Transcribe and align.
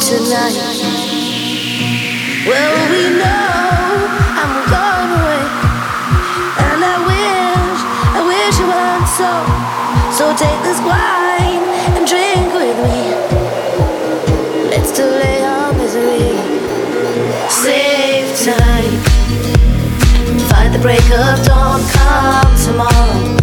tonight. 0.00 0.58
Well, 2.46 2.74
we 2.90 3.02
know 3.14 3.94
I'm 4.40 4.54
going 4.66 5.10
away, 5.20 5.42
and 6.66 6.80
I 6.82 6.96
wish, 7.06 7.80
I 8.12 8.20
wish 8.26 8.54
you 8.58 8.66
weren't 8.66 9.08
so. 9.18 9.30
So 10.18 10.24
take 10.36 10.60
this 10.62 10.80
wine 10.82 11.62
and 11.96 12.06
drink 12.06 12.52
with 12.54 12.76
me. 12.86 13.00
Let's 14.70 14.90
delay 14.92 15.44
our 15.44 15.72
misery. 15.74 16.34
Save 17.48 18.26
tonight. 18.42 18.98
Fight 20.48 20.72
the. 20.72 20.80
Come 21.92 22.56
tomorrow. 22.66 23.36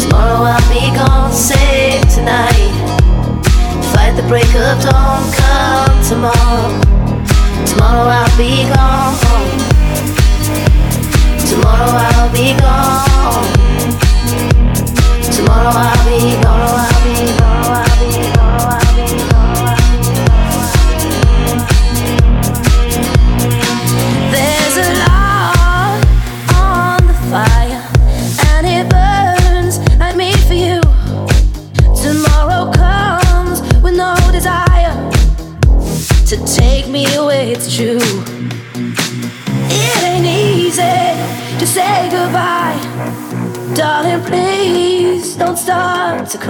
Tomorrow 0.00 0.42
I'll 0.50 0.68
be 0.68 0.94
gone. 0.96 1.32
Save 1.32 2.02
tonight. 2.12 2.79
The 4.20 4.28
break 4.28 4.54
of 4.54 4.82
dawn. 4.82 5.32
Come 5.32 6.04
tomorrow. 6.04 6.80
Tomorrow 7.64 8.06
I'll 8.06 8.36
be 8.36 8.68
gone. 8.68 9.16
Tomorrow 11.48 11.90
I'll 11.96 12.30
be 12.30 12.52
gone. 12.60 13.46
Tomorrow 15.32 15.72
I'll 15.72 16.04
be 16.04 16.42
gone. 16.42 16.80
I'll 16.80 17.04
be 17.04 17.38
gone. 17.38 17.49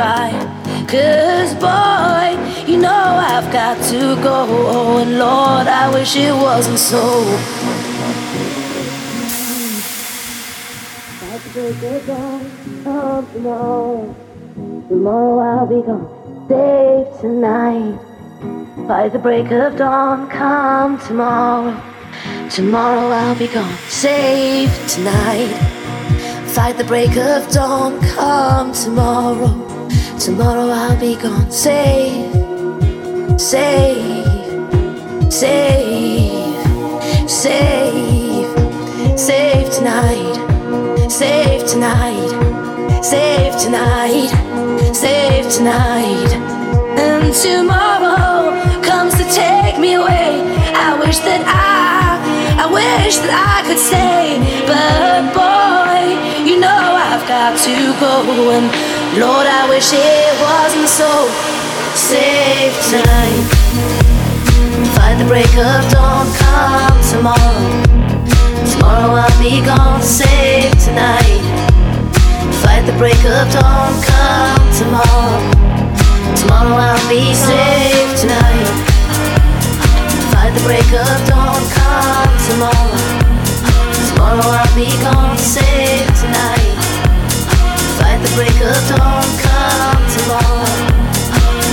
Cry. 0.01 0.31
Cause, 0.89 1.53
boy, 1.67 2.29
you 2.67 2.79
know 2.79 3.05
I've 3.33 3.49
got 3.53 3.77
to 3.93 4.01
go. 4.23 4.97
And 4.99 5.19
Lord, 5.19 5.67
I 5.67 5.93
wish 5.93 6.17
it 6.17 6.33
wasn't 6.33 6.79
so. 6.79 7.05
Tomorrow, 13.33 14.17
tomorrow 14.89 15.39
I'll 15.39 15.67
be 15.67 15.81
gone. 15.87 16.07
Save 16.49 17.21
tonight. 17.21 17.99
By 18.89 19.09
the 19.09 19.19
break 19.19 19.51
of 19.53 19.77
dawn, 19.77 20.29
come 20.31 20.99
tomorrow. 20.99 21.77
Tomorrow 22.49 23.07
I'll 23.11 23.39
be 23.39 23.49
gone. 23.49 23.77
Save 23.89 24.73
tonight. 24.89 25.53
Fight 26.55 26.77
the 26.79 26.85
break 26.85 27.17
of 27.17 27.49
dawn, 27.53 28.01
come 28.01 28.73
tomorrow. 28.73 29.70
Tomorrow 30.21 30.69
I'll 30.69 31.01
be 31.01 31.17
gone. 31.17 31.51
Save, 31.51 32.31
save, 33.41 35.33
save, 35.33 36.61
save, 37.27 38.47
save 39.19 39.73
tonight. 39.73 41.11
Save 41.11 41.67
tonight. 41.67 43.03
Save 43.03 43.57
tonight. 43.63 44.31
Save 44.95 45.51
tonight. 45.51 46.33
And 46.99 47.33
tomorrow 47.33 48.53
comes 48.83 49.15
to 49.15 49.25
take 49.25 49.79
me 49.79 49.95
away. 49.95 50.43
I 50.75 50.99
wish 51.01 51.19
that 51.21 51.43
I, 51.47 52.09
I 52.09 52.10
wish 52.73 53.19
that 53.19 53.35
I 53.35 53.67
could 53.67 53.79
stay. 53.79 54.39
But 54.67 55.35
boy, 55.35 56.15
you 56.47 56.59
know 56.59 56.95
I've 56.97 57.27
got 57.27 57.59
to 57.67 57.77
go. 57.99 58.55
And 58.55 58.71
Lord, 59.19 59.47
I 59.47 59.69
wish 59.69 59.91
it 59.93 60.33
wasn't 60.39 60.89
so. 60.89 61.11
Save 61.95 62.75
tonight. 62.89 63.47
Fight 64.95 65.19
the 65.19 65.27
break 65.27 65.51
of 65.59 65.83
dawn, 65.91 66.27
come 66.39 66.99
tomorrow. 67.11 67.91
Tomorrow 68.71 69.19
I'll 69.19 69.43
be 69.43 69.61
gone, 69.61 70.01
save 70.01 70.71
tonight. 70.79 71.43
Fight 72.63 72.87
the 72.87 72.95
break 72.99 73.19
of 73.25 73.51
dawn, 73.53 73.93
come 74.07 74.67
tomorrow. 74.79 75.35
Tomorrow 76.37 76.77
I'll 76.79 77.09
be 77.09 77.35
safe 77.35 78.21
tonight. 78.21 78.71
Fight 80.31 80.55
the 80.55 80.63
break 80.65 80.89
of 80.95 81.29
dawn, 81.29 81.61
come 81.75 82.40
tomorrow. 82.51 82.91
Tomorrow 84.09 84.49
I'll 84.59 84.75
be 84.75 84.91
gone, 85.03 85.39
safe 85.39 86.07
tonight. 86.21 86.75
Fight 87.99 88.19
the 88.23 88.31
break 88.35 88.59
of 88.61 88.81
dawn, 88.91 89.25
come 89.45 90.03
tomorrow. 90.17 90.67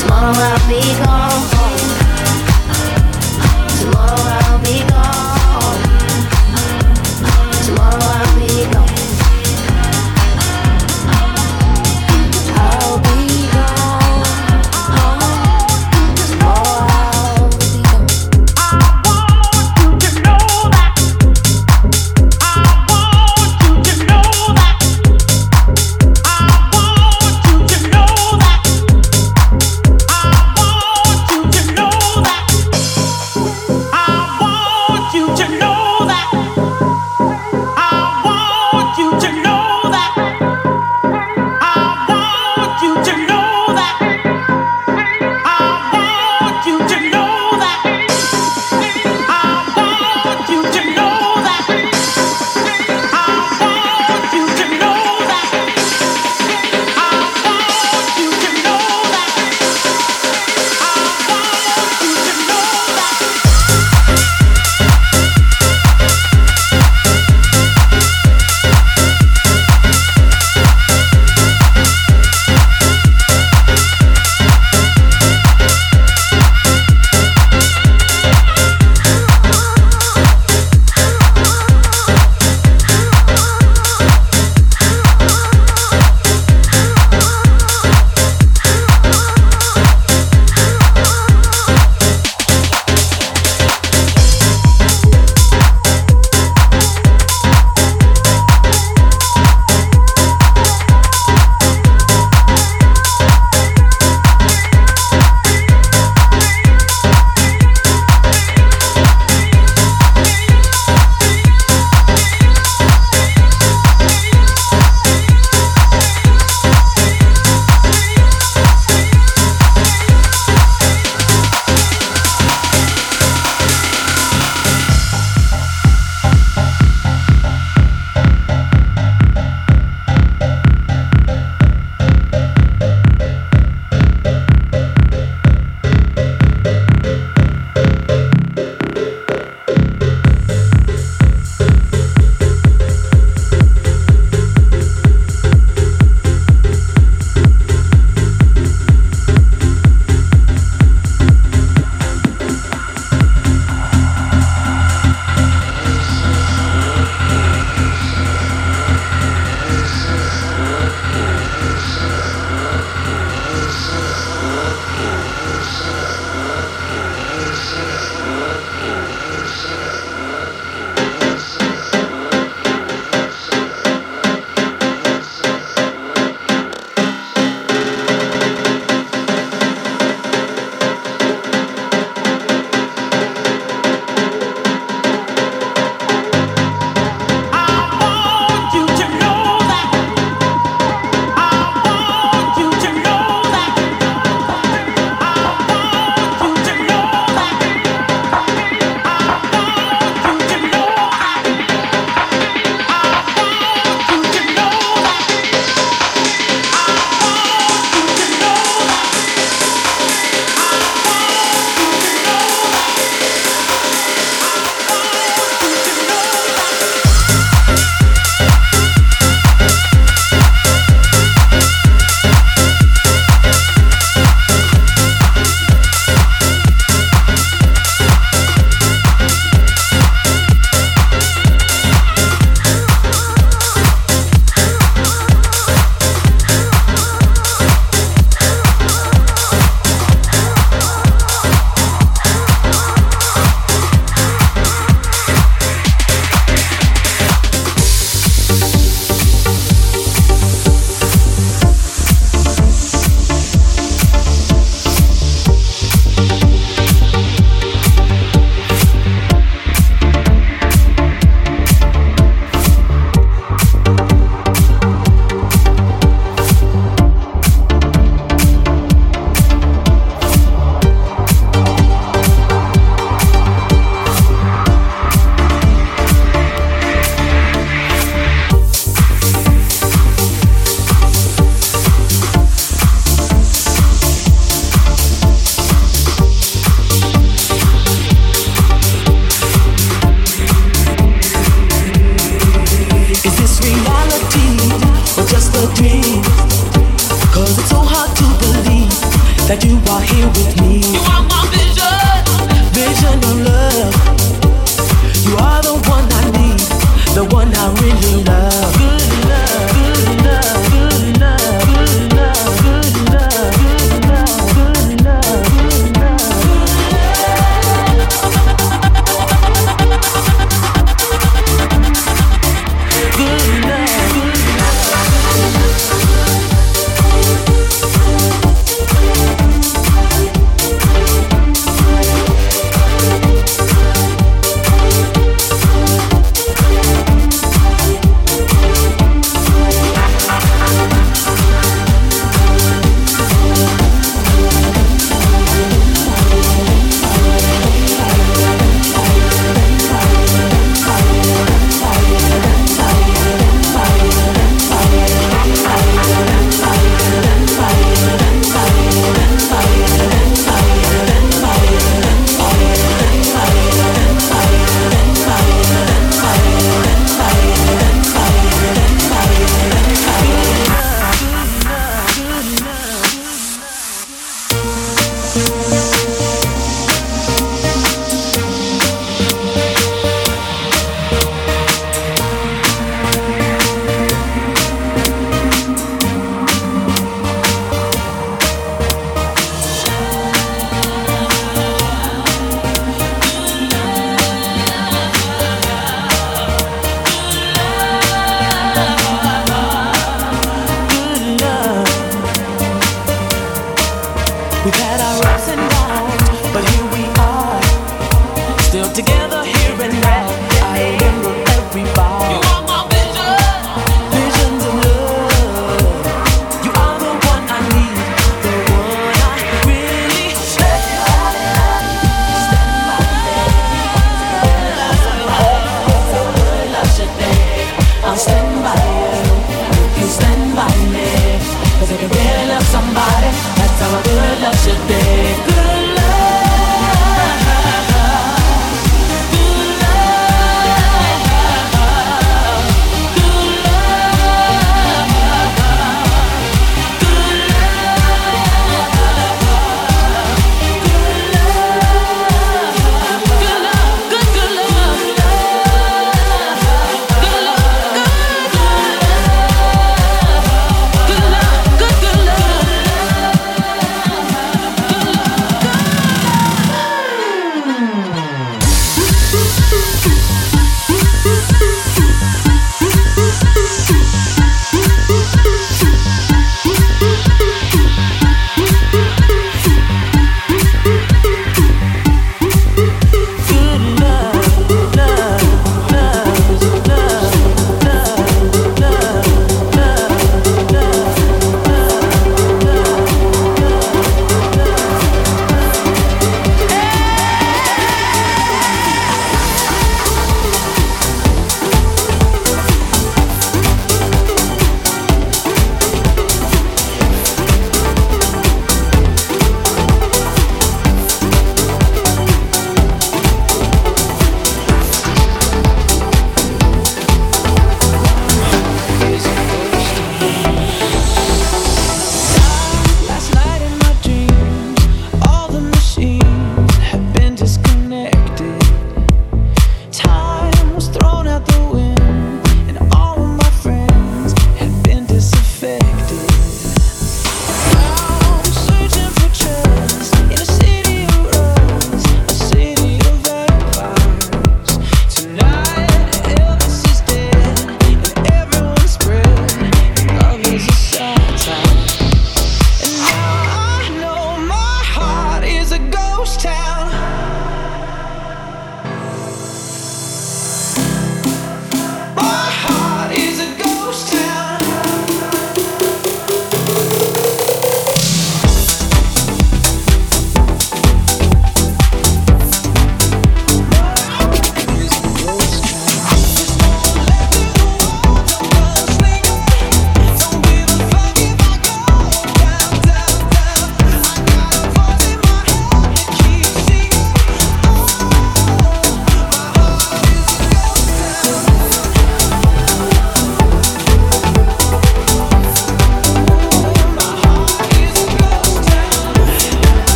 Tomorrow 0.00 0.34
I'll 0.34 0.68
be 0.68 1.04
gone. 1.04 1.53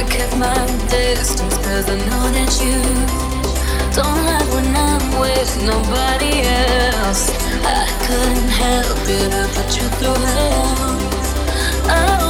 I 0.00 0.02
kept 0.04 0.34
my 0.38 0.66
distance 0.88 1.58
cause 1.58 1.90
I 1.90 1.96
know 2.08 2.24
that 2.32 2.52
you 2.64 2.80
don't 3.92 4.24
like 4.24 4.48
when 4.54 4.74
I'm 4.74 5.20
with 5.20 5.52
nobody 5.62 6.40
else. 6.40 7.28
I 7.62 7.84
couldn't 8.06 8.48
help 8.48 8.96
it, 9.04 9.30
I 9.30 9.46
put 9.52 9.76
you 9.76 9.86
through 9.98 10.24
hell. 10.24 10.76
Oh. 11.92 12.29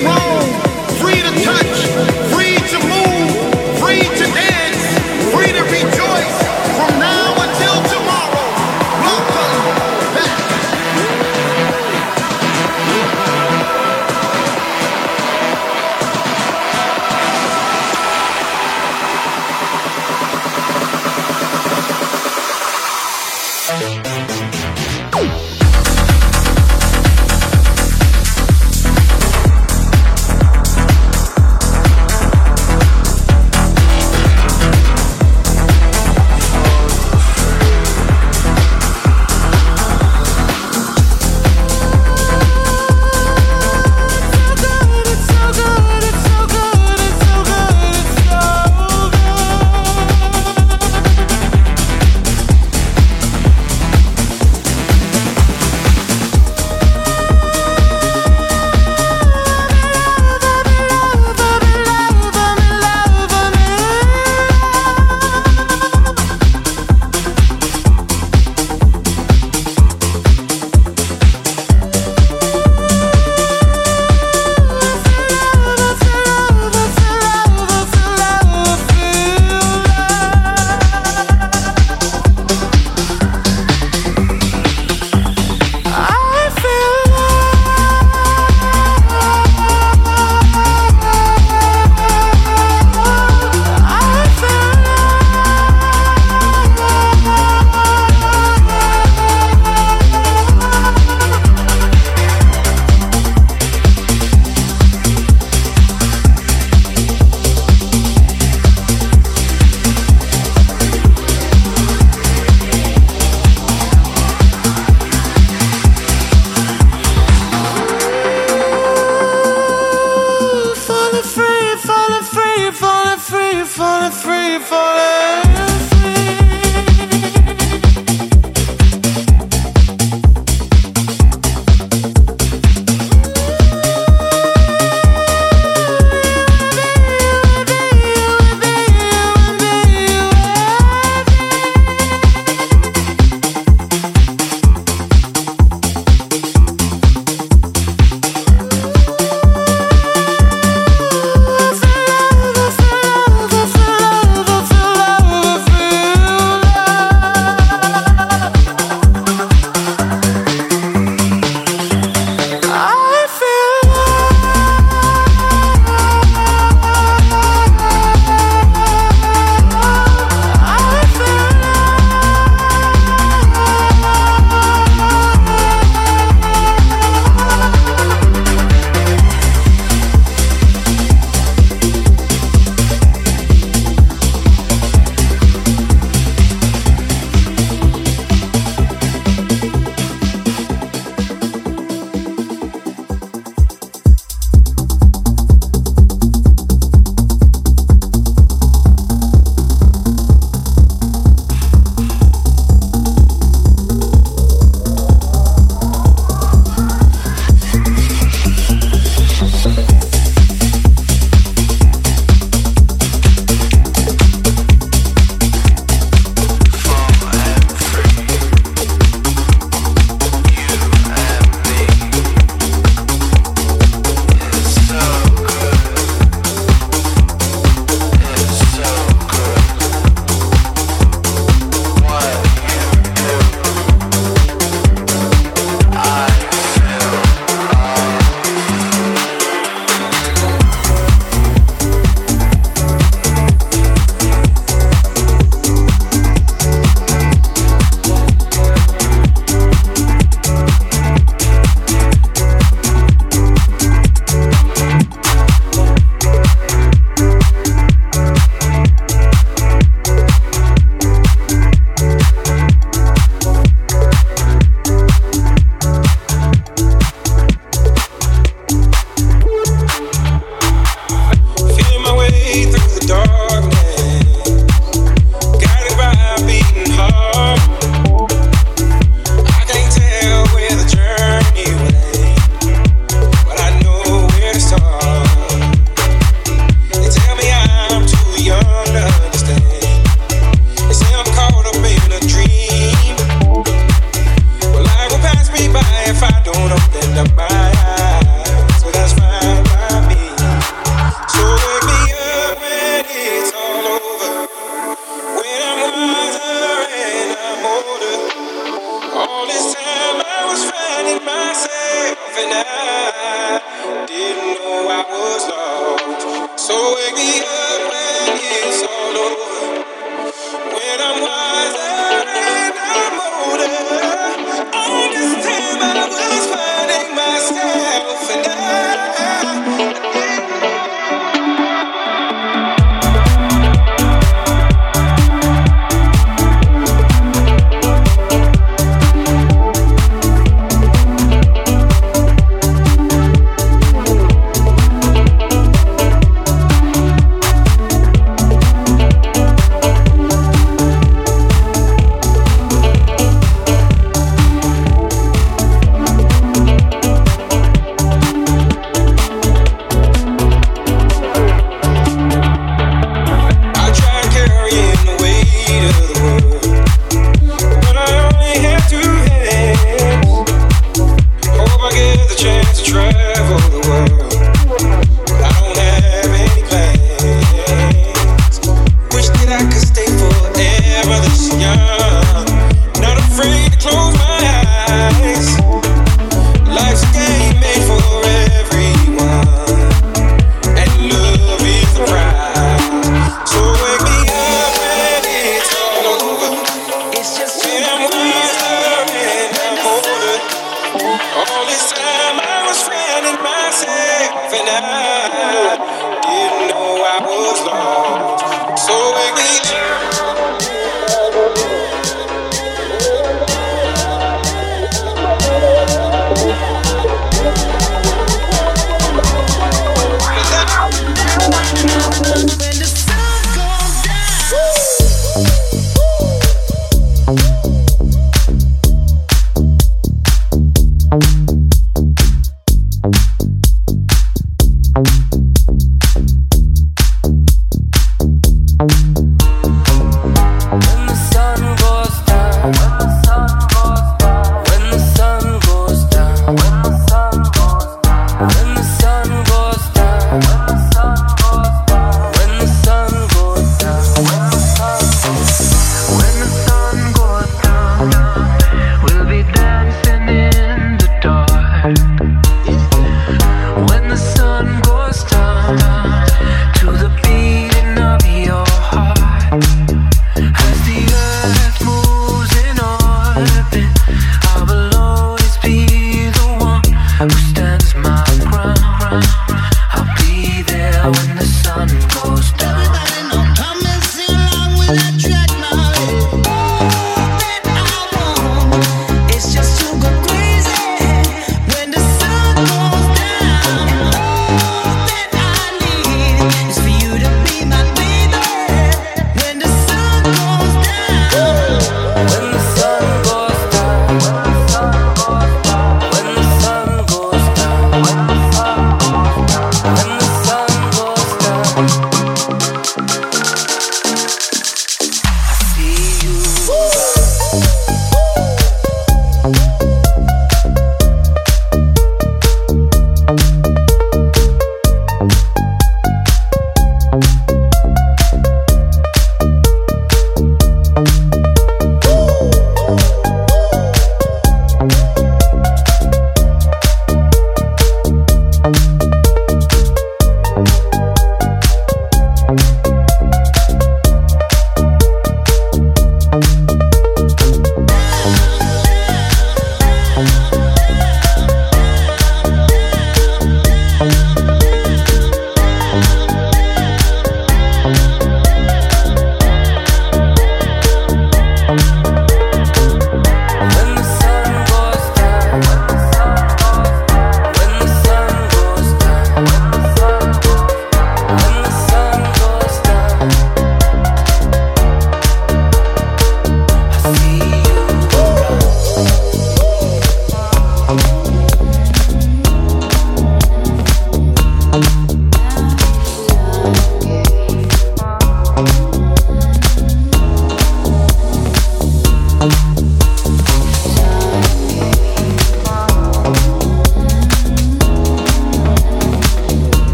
free 0.00 0.29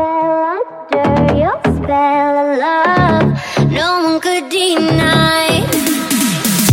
under 0.00 1.34
your 1.36 1.58
spell 1.76 2.36
of 2.38 2.58
love 2.58 3.70
No 3.70 4.04
one 4.04 4.20
could 4.20 4.48
deny 4.48 5.66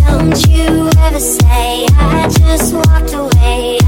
Don't 0.07 0.47
you 0.47 0.89
ever 0.99 1.19
say 1.19 1.85
I 1.97 2.29
just 2.29 2.73
walked 2.73 3.13
away. 3.13 3.84